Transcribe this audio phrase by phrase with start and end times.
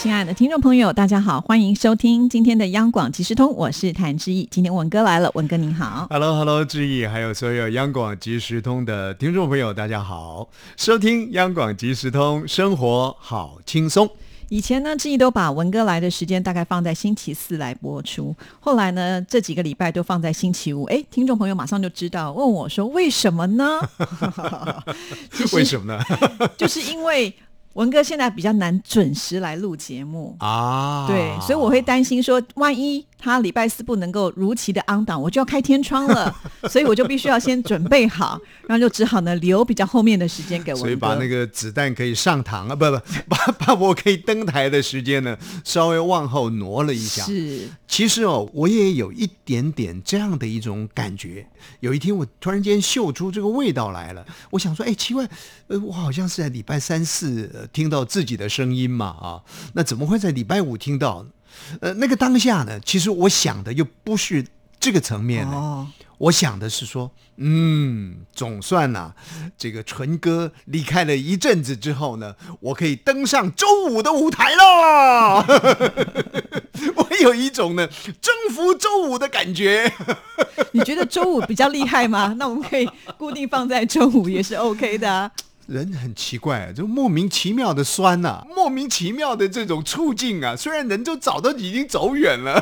[0.00, 4.48] 亲爱的听众朋友，大家好，欢迎收听今天的央广即时通，我是谭志毅。
[4.48, 6.06] 今天文哥来了，文哥您好。
[6.08, 14.08] Hello，Hello，志毅，还有所有央广即时通的听众朋友，大家好，收听央广即时通，生活好轻松。
[14.50, 20.84] 以前呢，志毅都把文哥来的时间大概放在星期四来播出，后来呢，这几个礼拜都放在星期五。
[20.84, 23.80] 哎，听众朋友马上就知道，问我说为什么呢？
[25.52, 26.00] 为什么呢？
[26.56, 27.34] 就是因为
[27.78, 30.34] 文哥现在比较难准时来录节目。
[30.40, 36.34] 啊，对，所以我会担心说，万一他礼拜四不能够如期的 on 档，我就要开天窗了，
[36.70, 40.78] 所以我就必须要先准备好，然后就只好呢留比较后面的时间给我。
[40.78, 47.24] 所以把那个子弹可以上膛啊，不不， 把把我可以登台的时间呢，稍微往后挪了一下。
[47.24, 51.46] 是其实哦，我也有一点点这样的一种感觉。
[51.80, 55.28] 有一天，我突然间嗅出这个味道来了，我想说，哎，奇怪，
[55.66, 61.30] 呃，我好像是在礼拜三四、呃、听到自己的声音嘛，啊，那怎么会在礼拜五听到呢？
[61.80, 64.44] 呃，那个当下呢，其实我想的又不是
[64.78, 65.56] 这个层面的。
[65.56, 65.86] 哦，
[66.18, 69.12] 我想的是说，嗯，总算呐、
[69.56, 75.44] 这个纯哥离开了一阵子之后呢，我可以登上周五的舞台了。
[76.94, 77.88] 我有一种呢
[78.20, 79.92] 征服周五的感觉。
[80.72, 82.34] 你觉得周五比较厉害吗？
[82.38, 85.30] 那我们可以固定放在周五也是 OK 的、啊。
[85.68, 90.56] 人很奇怪，就莫名其妙的酸呐、莫名其妙的这种处境啊。
[90.56, 92.58] 虽然人就早都已经走远了，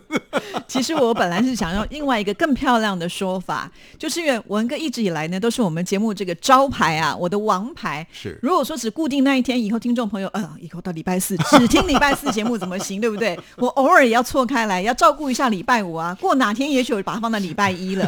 [0.68, 8.06] 其实我本来是想用另外一个更漂亮的说法，就是因为文哥一直以来呢都是我们节目这个招牌啊，我的王牌。
[8.12, 13.38] 是如果说只固定那一天，以后听众朋友，呃，以后到礼拜四只听礼拜四节目怎么行， 对不对？
[13.56, 16.14] 我偶尔也要错开来，要照顾一下礼拜五啊。
[16.20, 18.06] 过哪天也许我把它放到礼拜一了，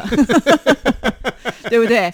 [1.69, 2.13] 对不对？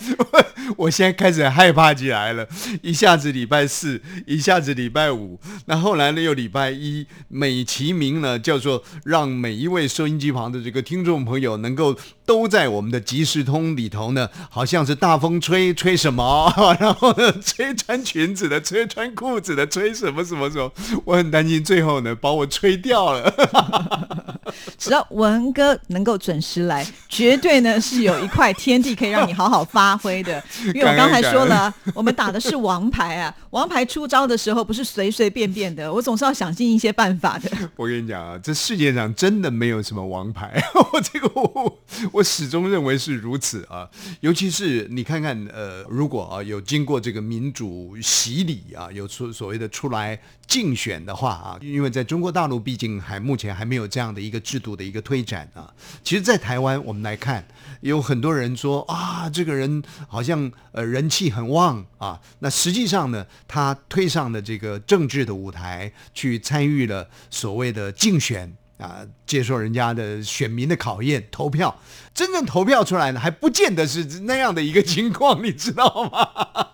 [0.78, 2.48] 我现在开始害怕起来来了，
[2.84, 20.72] 一下子礼拜四，一下子礼拜五，那后来呢又礼拜一，美其名呢叫做让每一位收音机旁的这个听众朋友能够都在我们的即时通里头呢，好像是大风吹吹什么， 然后呢吹穿裙子的，吹穿裤子的，吹什么什么什么，
[21.06, 23.34] 我很担心最后呢把我吹掉了。
[24.78, 30.44] 只要文哥能够准时来，绝对呢是有一块天地可以让你好好发挥的。
[30.76, 37.50] 因为我刚才说了，我们打的是王牌啊，王牌出招的时候不是随随便便的，我总是要想尽一些办法的。
[37.76, 40.62] 我跟你讲啊，这世界上真的没有什么王牌，
[40.92, 41.80] 我这个我
[42.14, 43.90] 我始终认为是如此啊。
[44.22, 55.74] 尤其是你看看，呃，如果啊有经过这个民主洗礼啊，有所所谓的出来竞选的话啊，因为在中国大陆毕竟还目前还没有这样的一个制度的一个推展啊。
[56.04, 57.44] 其实，在台湾我们来看，
[57.82, 68.56] 有很多人说啊，这个人好像呃人气很旺啊，那实际上呢，他推上了这个政治的舞台，去参与了所谓的竞选。
[68.84, 71.80] 啊，接受人家的选民的考验，投票，
[72.14, 76.68] 真正投票出来呢，还不见得是那样的一个情况，你知道吗？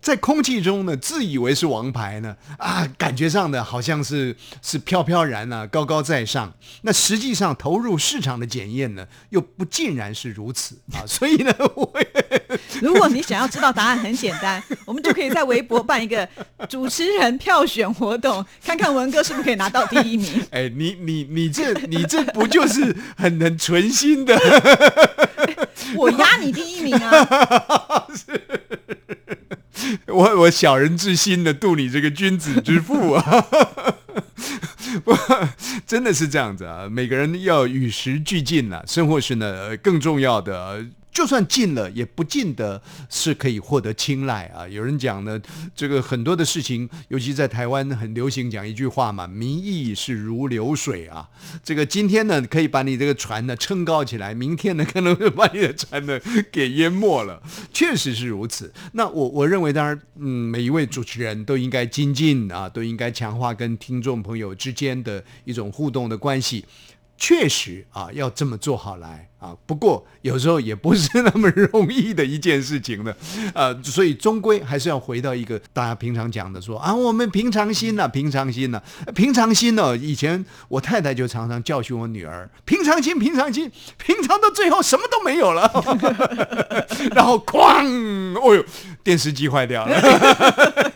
[0.00, 6.54] 在空气中呢，自以为是王牌呢，啊，感觉上呢好像是是飘飘然啊，高高在上。
[6.82, 11.02] 那实际上投入市场的检验呢，又不尽然是如此啊。
[11.04, 11.92] 所以呢，我
[12.84, 16.28] 如果你想要知道答案，很简单，我们就可以在微博办一个
[16.68, 20.44] 主持人票选活动， 看看文哥是不是可以拿到第一名。
[20.50, 24.38] 哎，你你你这你这不就是很很存心的？
[25.96, 28.06] 我压你第一名啊！
[30.08, 33.46] 我我小人之心的度你这个君子之腹啊！
[35.02, 35.16] 不，
[35.86, 36.86] 真的是这样子啊！
[36.90, 40.84] 每个人要与时俱进啊，生活是呢呃更重要的。
[41.14, 44.66] 就算进了，也不见得是可以获得青睐啊。
[44.66, 45.40] 有人讲呢，
[45.74, 51.30] 这个很多的事情，尤其在台湾很流行讲一句话嘛，“民意是如流水啊”。
[51.62, 56.18] 这个今天呢，可以把你这个船呢撑高起来，明天呢，可能会把你的船呢
[56.50, 57.40] 给淹没了。
[57.72, 58.74] 确实是如此。
[58.94, 66.64] 那我我认为，当然，嗯，每一位主持人都应该精进啊，都应该强化跟听众朋友之间的一种互动的关系。
[67.16, 69.54] 确实啊，要这么做好来啊。
[69.66, 73.14] 不过有时候也不是那么容易的一件事情呢，
[73.54, 78.82] 呃， 所以终归还是要回到一个大家平常讲的说啊，我们平常心呐、平常心呐、
[79.14, 85.70] 平常心呢、以前我太太就常常教训我女儿，平常心，平常心，平常到最后什么都没有了，
[87.14, 88.64] 然后哐，哦呦，
[89.02, 90.92] 电视机坏掉了。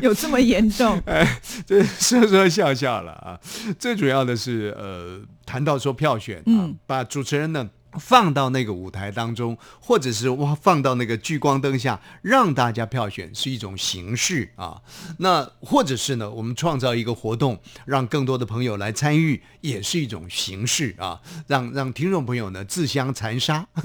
[0.02, 1.00] 有这么严重？
[1.06, 3.38] 哎这说说笑笑了啊。
[3.78, 7.70] 最主要的是，呃，谈到说票选啊，嗯把主持人呢。
[7.98, 14.80] 放到那个舞台当中，或者是哇放到那个聚光灯下，让大家票选是一种形式啊。
[15.18, 21.20] 那或者是呢，我们创造一个活动，让更多的朋友来参与，也是一种形式啊。
[21.48, 23.66] 让让听众朋友呢自相残杀，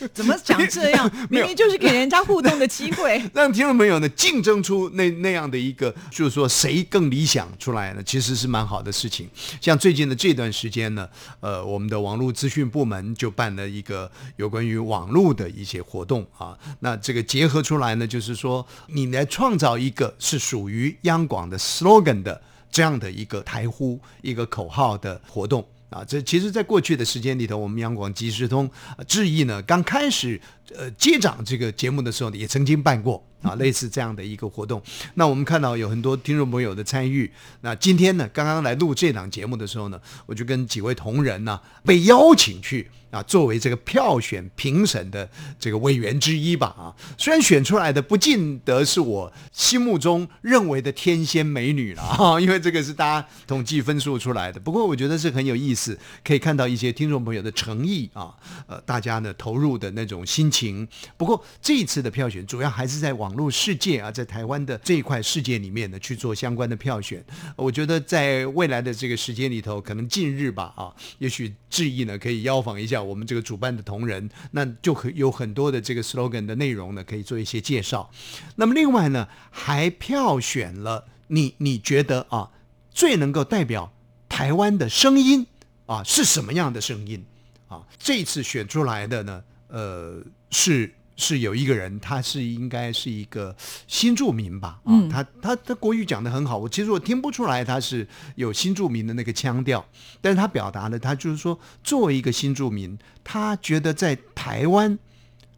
[0.14, 1.10] 怎么讲这样？
[1.30, 3.22] 明明就是给人家互动的机会。
[3.34, 8.02] 让听众朋友呢竞争出那那样的一个，就是说谁更理想出来呢？
[8.04, 9.28] 其实是蛮好的事情。
[9.60, 11.08] 像最近的这段时间呢，
[11.40, 16.56] 呃，我们的网络资讯部门就办了一个有关于网络的一些活动啊。
[16.80, 22.40] 那这个结合出来呢，就是说你来创造一个是属于央广的 slogan 的
[22.70, 25.66] 这样的一个台呼、一个口号的活动。
[25.90, 30.38] 啊，这其实，在过去的时间里头，我们央广即时通、呃、智毅呢，刚开始
[30.76, 34.82] 呃接掌这个节目的时候呢，也曾经办过啊类似这样的一个活动。
[35.14, 37.30] 那我们看到有很多听众朋友的参与。
[37.62, 45.28] 那今天呢，刚刚来录这档节目的时候呢，我就跟几位同仁呢被邀请去啊，作为这个票选评审的
[45.58, 46.94] 这个委员之一吧啊。
[47.16, 54.60] 虽然选出来的不尽得是我心目中认为的天仙美女了啊， 因为这个是大家统计分数出来的。
[54.60, 58.34] 不过我觉得是很有意思，可以看到一些听众朋友的诚意啊，
[58.66, 60.86] 呃，大家呢投入的那种心情。
[61.16, 67.24] 不过这一次的票选主要还是在网络世界啊，在台湾的这一块世界里面呢去做相关的票选。
[67.56, 78.10] 我觉得在未来的这个时间里头，可能近日吧啊，也许志毅呢可以邀访一下我们这个主办的同仁，那就可有很多的这个 slogan 的内容呢可以做一些介绍。
[78.56, 82.50] 那么另外呢，还票选了你你觉得啊
[82.90, 83.92] 最能够代表
[84.28, 85.46] 台湾的声音
[85.86, 87.24] 啊是什么样的声音
[87.68, 87.86] 啊？
[87.98, 90.94] 这次选出来的呢，呃是。
[91.18, 93.54] 是有一个人，他是应该是一个
[93.88, 94.80] 新住民吧？
[94.84, 98.06] 啊，他他他国语讲的很好，我其实我听不出来他是
[98.36, 99.84] 有新住民的那个腔调，
[100.20, 104.96] 但是他表达的，他就是说，作为一个新住民，他觉得在台湾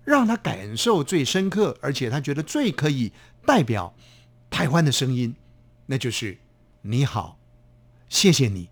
[0.03, 3.13] 让他感受最深刻，而且他觉得最可以
[3.45, 3.95] 代表
[4.49, 5.37] 台湾的声音，
[5.87, 6.39] 那就是
[6.83, 7.39] 你好，
[8.09, 8.71] 谢谢你。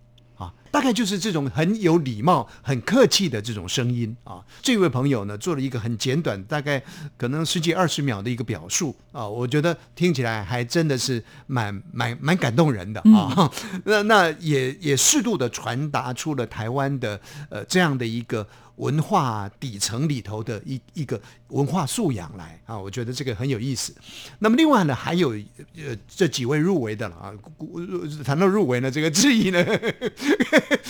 [0.69, 4.43] 啊，大概就是这种很有礼貌、很客气的这种声音啊。
[4.61, 6.81] 这位朋友呢，做了一个很简短，大概
[7.17, 13.51] 可能十几二十秒的一个表述啊，我觉得听起来还真的是蛮蛮蛮感动人的啊。
[13.85, 17.19] 那那也也适度的传达出了台湾的
[17.49, 18.47] 呃这样的一个。
[18.79, 23.93] 文化底层里头的一一个文化素养来啊，我觉得这个很有意思。
[24.39, 27.33] 那么另外呢，还有呃这几位入围的了啊。
[28.23, 29.65] 谈到入围呢，这个质疑呢，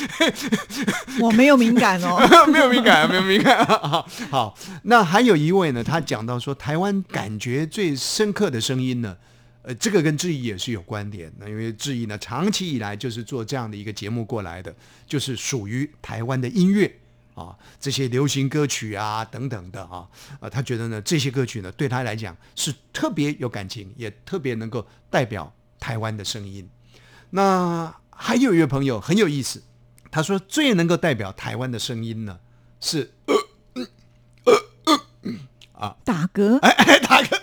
[1.20, 2.20] 我没有敏感哦，
[2.54, 3.66] 没有敏感，没有敏感。
[3.66, 9.18] 好，好，那还有一位呢，他讲到说台湾感觉最深刻的声音呢，
[9.64, 11.34] 呃，这个跟质疑也是有关联。
[11.40, 14.76] 那因为质疑呢，长期以来就是做这样的一个节目过来的，
[15.08, 17.00] 就是属于台湾的音乐。
[17.40, 20.08] 啊，这些流行歌曲啊，等等的啊，
[20.42, 26.70] 啊，他觉得呢，这些歌曲呢，对他来讲是特别有感情，也特别能够代表台湾的声音。
[27.30, 29.64] 那还有一位朋友很有意思，
[30.12, 32.40] 他说最能够代表台湾的声音呢，
[32.82, 33.36] 是呃
[34.44, 35.34] 呃呃
[35.88, 37.40] 啊，打嗝，哎哎，打嗝。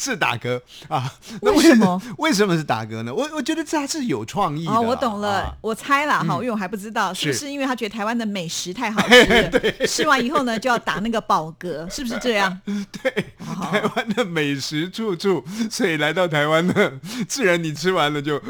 [0.00, 1.12] 是打嗝啊？
[1.42, 2.00] 那为什么？
[2.16, 3.12] 为什么是打嗝呢？
[3.14, 4.72] 我我觉得这还是有创意的。
[4.72, 9.24] 哦，我懂了，我猜了哈，因为我还不知道是不是因为他觉得台湾的美食太好吃
[9.78, 12.60] 了，吃完以后呢就要打那个饱嗝，是不是这样？
[13.02, 16.92] 对，台湾的美食处处，所以来到台湾呢，
[17.28, 18.40] 自然你吃完了就。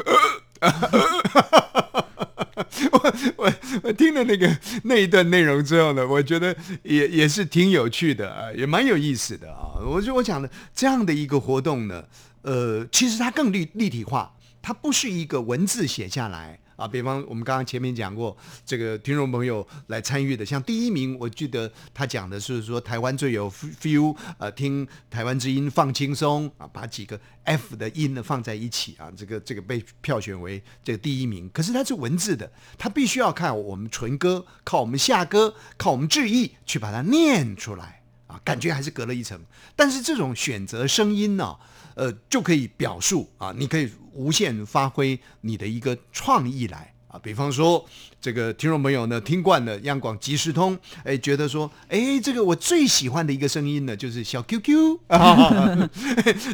[2.91, 9.75] 我我我听了那个 那一段内容之后呢，我觉得也也是挺有趣的啊，也蛮有意思的啊。
[9.85, 12.03] 我就我讲的这样的一个活动呢，
[12.43, 16.60] 呃，其实它更立立体化，它不是一个文字写下来。
[16.81, 18.35] 啊，比方我们刚刚前面讲过，
[18.65, 31.47] 这个听众朋友来参与的，像第一名，我记得他讲的是说台湾最有 feel，呃，听台湾之音放轻松啊，把几个 F 的音呢放在一起啊，这个这个被票选为这个第一名。
[31.53, 38.00] 可是它是文字的，它必须要看我们纯歌，靠我们下歌，靠我们致意去把它念出来
[38.31, 39.39] 啊，感觉还是隔了一层。
[39.75, 41.55] 但是这种选择声音呢？
[41.93, 47.19] 呃，就可以表述啊，你可以无限发挥你的一个创意来啊。
[47.21, 47.85] 比方说，
[48.21, 55.89] 这个听众朋友呢，听惯了央广即时通，哎，觉得说，哎，这个我最喜欢的一个声音呢，就是小 QQ 啊，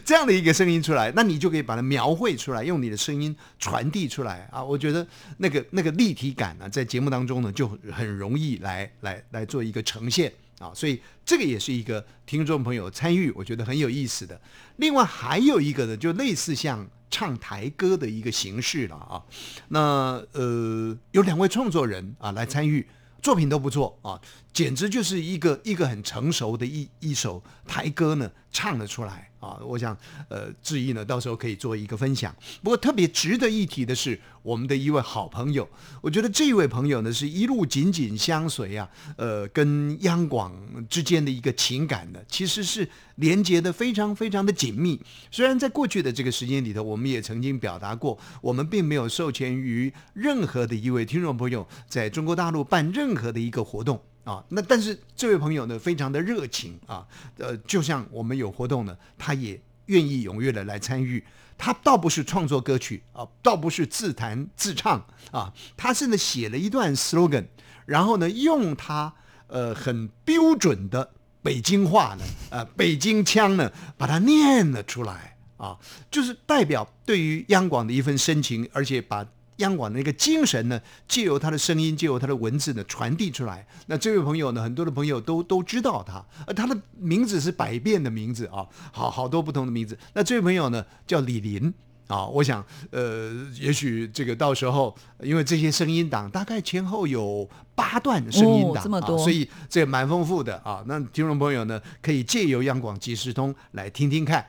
[0.03, 4.63] 这样的一个声音出来，那你就可以把它描绘出来，用你的声音传递出来啊。
[4.63, 5.05] 我觉得
[5.38, 10.34] 那个那个立体感呢，在节目当中呢，就很容易来来来做一个呈现。
[10.60, 14.40] 啊，所以这个也是一个听众朋友参与，我觉得很有意思的。
[14.78, 19.24] 另外还有一个呢，就类似像唱台歌的一个形式了啊。
[19.70, 22.88] 那呃，有两位创作人啊来参与，
[23.22, 24.20] 作品都不错啊，
[24.58, 29.30] 简直就是一个一个很成熟的一一首台歌呢，唱了出来。
[29.40, 29.96] 啊，我想，
[30.30, 32.36] 呃，志毅呢，到时候可以做一个分享。
[32.64, 35.70] 不过特别值得一提的是，我们的一位好朋友，
[36.02, 40.52] 我觉得这位朋友呢，是一路紧紧相随啊，呃，跟央广
[40.90, 45.00] 之间的一个情感呢，其实是连接的非常非常的紧密。
[45.30, 54.02] 虽然在过去的这个时间里头，我们也曾经表达过，我们并没有授权于任何的一位听众朋友在中国大陆办任何的一个活动。
[54.27, 57.07] 啊，那但是这位朋友呢，非常的热情啊，
[57.38, 61.24] 呃，就像我们有活动呢，他也愿意踊跃的来参与。
[61.57, 67.46] 他倒不是创作歌曲啊，倒不是自弹自唱啊，他是呢写了一段 slogan，
[67.86, 69.13] 然后呢用他
[69.48, 71.10] 呃很标准的
[71.41, 75.79] 北京话呢，呃北京腔呢，把它念了出来啊，
[76.12, 79.25] 就是代表对于央广的一份深情，而且把。
[79.58, 83.66] 央广的一个精神呢，借由他的声音，借由他的文字呢传递出来。
[83.88, 89.98] 那这位朋友呢，很多的朋友都都知道他，而他的名字是百变的名字啊，好好多不同的名字。
[90.14, 91.74] 那这位朋友呢，叫李林
[92.08, 92.26] 啊。
[92.26, 100.84] 我想，呃，也许这个到时候，因为这些声音档大概前后有八段声音档，这么多，所以这蛮丰富的啊。
[100.88, 104.46] 那听众朋友呢，可以借由央广即时通来听听看。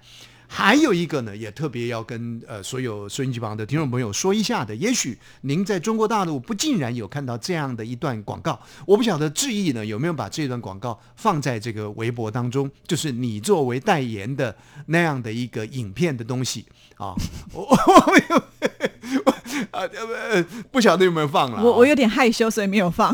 [0.50, 4.75] 还有一个呢，也特别要跟呃所有收音机旁的听众朋友说一下的。
[4.75, 16.64] 也许您在中国大陆不竟然有看到这样的一段广告，我不晓得志毅呢有没有把这段广告放在这个微博当中，就是你作为代言的那样的一个影片的东西
[16.97, 17.14] 啊。
[17.52, 17.69] 我
[18.12, 18.43] 没有
[19.78, 20.18] 我没有。
[20.18, 23.12] 啊呃不晓得有没有放了，我我有点害羞，所以没有放。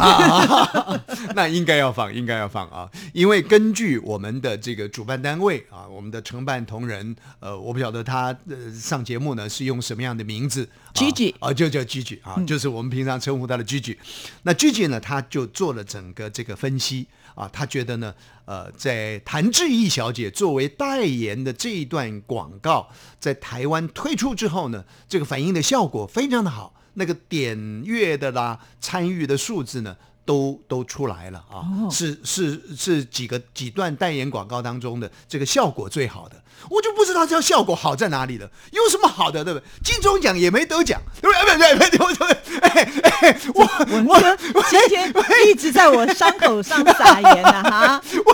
[1.34, 2.88] 那应该要放，应该要放啊！
[3.12, 13.96] 因为根据我们的这个主办单位啊，我们的承办同仁，呃，我不晓得他呃上节目呢是用什么样的名字，Gigi 啊，就叫 Gigi 啊，就是我们平常称呼他的 Gigi。
[14.42, 18.14] 那 Gigi 呢，他就做了整个这个分析啊，他觉得呢。
[18.46, 29.96] 呃，在谭志毅小姐作为代言的这一段广告，在台湾推出之后呢，这个反应的效果非常的好，那个点阅的啦，参与的数字呢。
[30.26, 31.68] 都都出来了啊！
[31.90, 38.50] 是是是几个几段代言广告当中的这个效果最好的，我就不知道这效果好在哪里了。
[38.72, 39.66] 有什么好的，对不对？
[39.84, 41.76] 金钟奖也没得奖，对不对？
[41.76, 43.62] 对对对对，哎哎，我
[44.06, 44.14] 我
[44.54, 45.12] 我今天
[45.46, 48.02] 一直在我伤口上撒盐呢，哈！
[48.24, 48.32] 我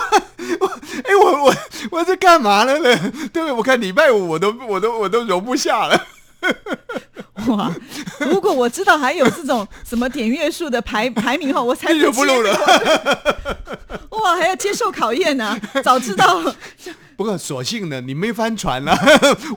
[0.61, 0.67] 我
[1.03, 1.55] 哎我我
[1.91, 2.79] 我在干嘛呢？
[2.79, 3.51] 对不对？
[3.51, 6.07] 我看礼拜五我都我都我都容不下了。
[7.47, 7.71] 哇！
[8.19, 12.59] 如果我知道还有这种什么点阅数的排 排名后，我才不录了。
[14.11, 15.59] 哇，还要接受考验呢！
[15.83, 16.41] 早知道。
[17.15, 18.97] 不过，所幸呢，你没翻船了，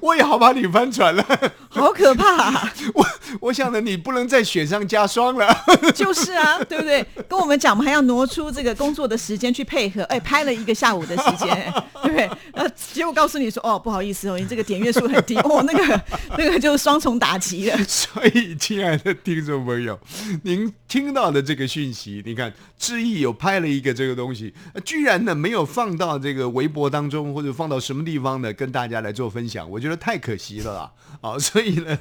[0.01, 1.25] 我也好把你翻船了，
[1.69, 2.69] 好可怕！
[2.95, 3.07] 我
[3.41, 5.65] 我想呢，你不能再雪上加霜了。
[5.95, 7.05] 就是啊，对不对？
[7.29, 11.73] 跟我们讲，我们还要挪出这个工作的时间去配合，哎，拍了一个下午的时间，
[12.15, 12.31] 对？
[12.53, 16.03] 呃，结果告诉你说，哦，不好意思哦，你这个点阅数很低，哦，那个
[16.37, 17.79] 那个就是双重打击了。
[17.89, 19.99] 所以，亲爱的听众朋友，
[20.43, 24.53] 您听到的这个讯息，你看，志毅有拍了一个这个东西，
[24.85, 27.55] 居然呢没有放到这个微博当中，或者。
[27.55, 28.53] 放到什么地方呢？
[28.53, 30.91] 跟大家来做分享，我觉得太可惜了啊！
[31.21, 31.97] 啊，所以呢，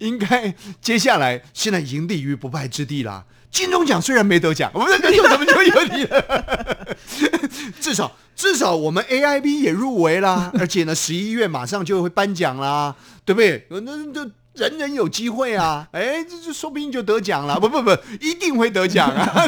[0.00, 3.24] 应该接下来现在已经立于不败之地啦。
[3.50, 6.86] 金钟奖虽然没得奖，我们 就怎么就有你了？
[7.80, 13.66] 至少至少我们 AIB 也入围啦， 而且呢，十一月马上就会颁奖啦，对不对？
[13.68, 15.88] 那就人人有机会啊！
[15.90, 17.58] 哎，这这说不定就得奖了。
[17.58, 17.90] 不不不，
[18.20, 19.44] 一定会得奖啊！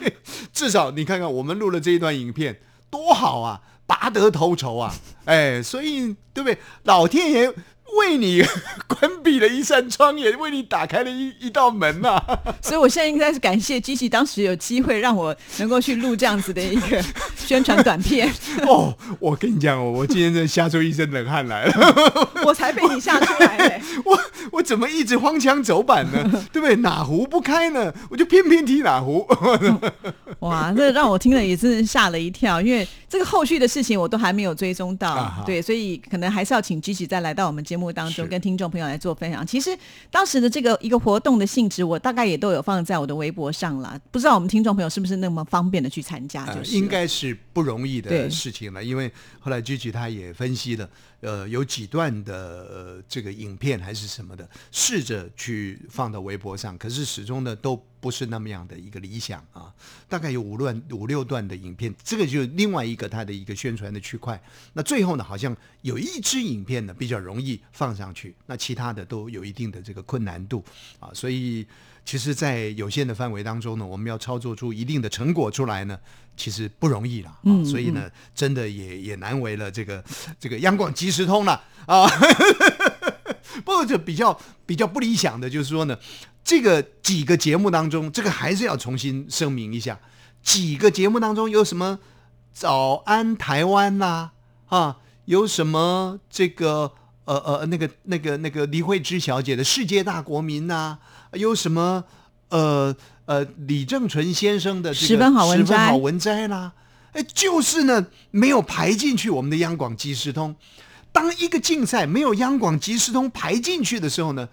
[0.54, 2.58] 至少你看看我们录了这一段影片，
[2.90, 3.60] 多好啊！
[3.86, 4.94] 拔得头筹啊！
[5.26, 6.56] 哎，所以对不对？
[6.84, 7.52] 老天爷。
[7.98, 8.42] 为你
[8.86, 12.22] 关闭了一扇窗，也为你打开了一一道门呐。
[12.62, 17.02] 所以，我现在应该是感谢机器当时有机会让我能够去录这样子的一个
[17.36, 18.30] 宣传短片。
[18.66, 21.72] 哦，我跟你讲哦，我今天真的吓出一身冷汗来了。
[22.44, 24.18] 我才被你吓出来，我
[24.52, 26.46] 我怎么一直荒腔走板呢？
[26.52, 26.76] 对不对？
[26.76, 27.92] 哪壶不开呢？
[28.10, 29.26] 我就偏偏踢哪壶。
[30.40, 35.44] 哇，这让我听了也是吓了一跳，因为这个后续的事情我都还没有追踪到。
[35.44, 37.90] 对，所以可能还是要请机器再来到我们节目。
[37.92, 39.76] 当中跟听众朋友来做分享，其实
[40.12, 44.00] 当时的这个一个活动的性质，我大概也都有放在我的微博上了。
[44.12, 46.46] 不知道我们听众朋友是不是那么方便的去参加？
[46.54, 50.88] 就是应该是不容易的事情了，因为后来 Gigi 他也分析了，
[51.20, 59.69] 呃，有几段的呃这个影片还是什么的，试着去放到微博上，可是始终呢都不是那么样的一个理想啊。
[60.08, 64.40] 大概有五段五六段的影片，这个就是另外一个它的一个宣传的区块。
[64.72, 70.64] 那最后呢，好像有一支影片呢比较容易放上去，那其他的都有一定的这个困难度
[70.98, 71.10] 啊。
[71.12, 71.66] 所以
[72.04, 75.98] 其实，在有限的范围当中呢，我们要操作出一定的成果出来呢，
[76.36, 77.64] 其实不容易了啊。
[77.64, 80.02] 所以呢，真的也也难为了这个
[80.38, 82.08] 这个央广即时通了啊。
[83.64, 85.96] 不过，这比较比较不理想的就是说呢，
[86.44, 89.98] 这个几个节目当中，这个还是要重新声明一下，
[90.42, 91.98] 几个节目当中有什么
[92.54, 94.30] “早安台湾”呐，
[94.68, 96.92] 啊，有什么这个
[97.24, 100.98] 呃呃那个那个那个李慧芝小姐的世界大国民呐，
[101.32, 102.04] 有什么
[102.50, 102.94] 呃
[103.26, 106.72] 呃李正淳先生的十分好文摘好文摘啦，
[107.12, 110.54] 哎，就是呢没有排进去我们的央广即时通。
[111.12, 114.48] 当一个竞赛没有央广即时通排进去的时候呢，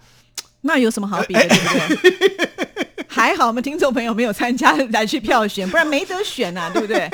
[0.62, 3.04] 那有什么好比的，对不对？
[3.06, 7.08] 还好我们听众朋友没有参加来去票选，不然没得选呐， 对不对？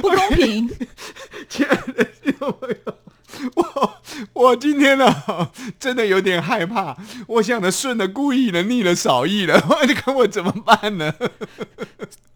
[0.00, 0.68] 不公平，
[1.48, 2.76] 亲爱的听众朋友。
[3.54, 4.00] 我
[4.32, 5.14] 我今天呢，
[5.78, 6.96] 真的有点害怕。
[7.26, 11.14] 我想的顺的故意的，逆了少意了， 你看我怎么办呢？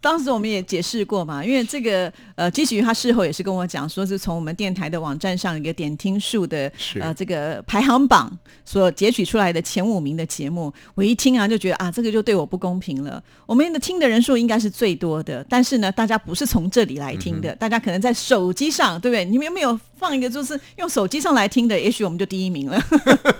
[0.03, 6.69] 当时我们也解释过嘛，因为这个呃，基许他事后也是跟我讲，说是从我们电台的网站上一个点听数的
[6.99, 8.29] 呃这个排行榜
[8.65, 13.23] 所截取出来的前五名的节目，我一听啊就觉得啊，这个就对我不公平了。
[13.45, 19.23] 我们的听的人数应该是最多的，但是呢，大家不是从这里来听的，大家可能在手机上，对不对？
[19.23, 21.79] 你们有没有放一个就是用手机上来听的？
[21.79, 22.77] 也许我们就第一名了。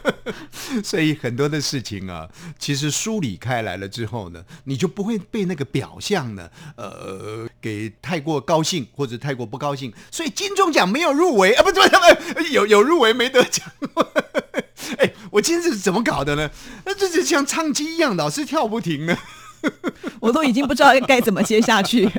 [0.81, 2.25] 所以很多的事情啊，
[2.57, 6.49] 其实梳理开来了之后呢，你就不会被那个表象呢。
[6.77, 11.75] 呃，给太过高兴或者太过不高兴，所以金钟奖没有入围啊，不是
[12.33, 13.67] 不是，有有入围没得奖。
[14.99, 16.49] 哎，我今天是怎么搞的呢？
[16.85, 19.17] 那这就像唱机一样，老是跳不停呢。
[20.19, 22.09] 我都已经不知道该怎么接下去。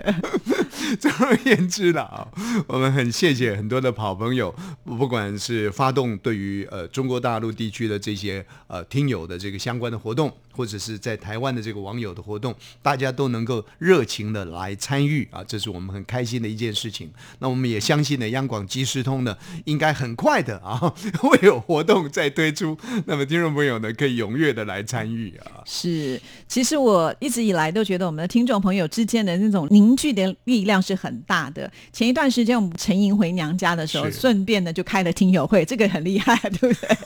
[1.01, 2.29] 总而言之了啊，
[2.67, 17.11] 我们很谢谢很多的好朋友，不管是发动对于呃中国大陆地区的这些呃听友的这个相关的活动，或者是在台湾的这个网友的活动，大家都能够热情的来参与啊，这是我们很开心的一件事情。
[17.39, 20.79] 那我们也相信呢，央广即时通呢，应该很快的啊
[21.19, 25.63] 会有活动再推出，那么听众朋友呢可以踊跃的来参与啊。
[25.65, 31.71] 是，其实我一直以来都觉得我们的听众朋友之间的那种凝聚的力量是很大的。
[31.93, 36.97] 前一段时间我们陈莹回娘家的时候，顺便呢就开了听友会，这个很厉害， 对不对？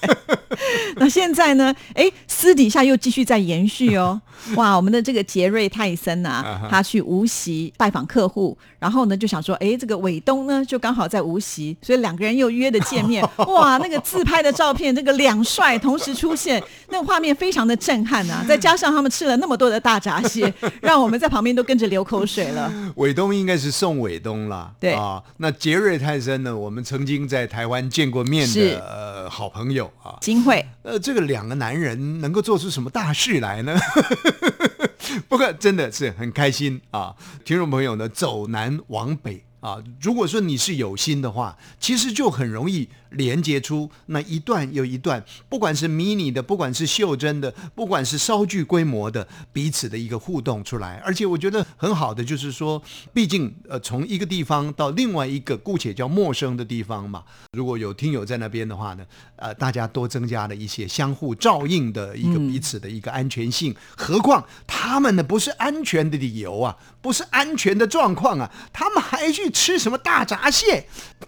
[0.97, 4.21] 那现在呢，哎，私底下又继续在延续哦。
[4.55, 13.23] 哇，我们的这个杰瑞泰森呐，他去无锡拜访客户，然后呢就想说，哎，这个伟东呢就刚好在无锡，所以两个人又约的见面。
[13.39, 18.45] 哇，那个自拍的照片，那个两帅同时出现，那个画面非常的震撼啊！
[18.49, 22.73] 再加上他们吃了那么多的大闸蟹，让我们在旁边都跟着流口水了。
[22.97, 25.23] 伟东应该是宋伟东啦，对啊。
[25.39, 30.65] 那杰瑞泰森呢，我们曾经在台湾见过面的呃好朋友啊，金惠。
[30.83, 33.77] 呃，这个两个男人能够做出什么大事来呢？
[35.29, 37.15] 不过真的是很开心啊！
[37.45, 42.89] 听众朋友呢，走南往北啊，如果说你是有心的话，其实就很容易。
[43.13, 51.01] 连接出那一段又一段，不管是迷你的，不管是袖珍的，不管是稍具规模的，彼此的一个互动出来。
[51.03, 52.83] 而且我觉得很好的就是说，
[53.15, 57.25] 毕竟呃，从一个地方到另外一个，姑且叫陌生的地方嘛。
[57.53, 63.75] 如果有听友在那边的话呢，呃，大家多增加了一些相互照应的一个彼此的一个安全性。
[63.97, 70.87] 何况他们呢不是安全的理由啊，不是安全的状况啊，他们还去吃什么大闸蟹？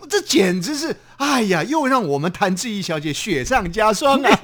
[0.09, 1.64] 这简直是，哎呀！
[1.64, 4.40] 又让我们谭志毅小姐雪上加霜啊！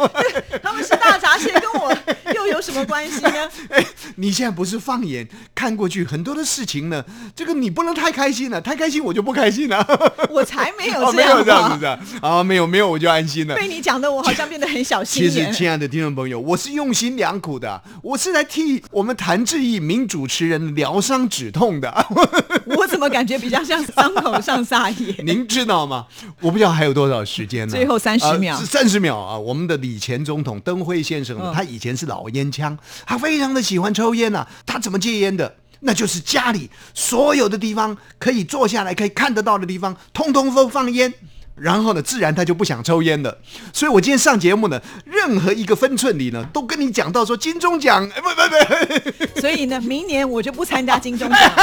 [0.60, 1.96] 他们是大闸蟹，跟我
[2.34, 3.48] 又有什么关系呢？
[3.70, 3.84] 哎，
[4.16, 9.86] 你现在不是放眼看过去，很多的事情呢，这个你不能太开心了，太开心我就不开心了。
[10.30, 13.54] 我才没有这样，这样子的啊，没有没有我就安心了。
[13.54, 15.22] 被你讲的，我好像变得很小心。
[15.22, 22.06] 其实，亲爱的听众朋友，我是用心良苦的，我是来替我们谭志毅名主持人疗伤止痛的。
[22.76, 25.12] 我怎么感觉比较像伤口上撒野？
[25.26, 26.06] 您知道吗？
[26.40, 27.16] 我不知道还有多少。
[27.26, 27.72] 时间呢？
[27.72, 29.36] 最后三十秒，三十秒啊！
[29.36, 34.46] 我们的李前总统登辉先生，他以前是老烟枪，他非常的喜欢抽烟呐。
[34.64, 35.56] 他怎么戒烟的？
[35.80, 41.12] 那就是家里所有的地方可以坐下来可以看得到的地方，通通都放烟。
[41.56, 43.38] 然后呢，自然他就不想抽烟了。
[43.72, 49.40] 所以我今天上节目呢，任何一个分寸里呢，都跟你讲到说金钟奖，不不不。
[49.40, 51.38] 所以呢，明年我就不参加金钟奖。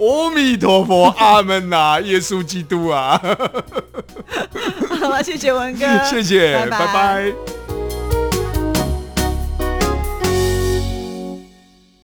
[0.00, 3.20] 阿弥陀佛，阿门呐，耶稣基督啊。
[5.00, 7.59] 好了，谢谢文哥，谢谢，拜拜。